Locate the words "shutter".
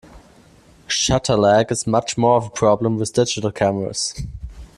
0.87-1.37